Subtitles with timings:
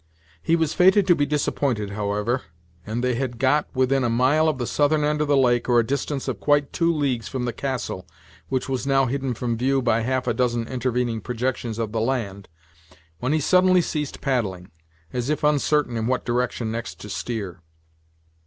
[0.41, 2.41] He was fated to be disappointed, however;
[2.87, 5.79] and they had got within a mile of the southern end of the lake, or
[5.79, 8.07] a distance of quite two leagues from the "castle,"
[8.49, 12.49] which was now hidden from view by half a dozen intervening projections of the land,
[13.19, 14.71] when he suddenly ceased paddling,
[15.13, 17.61] as if uncertain in what direction next to steer.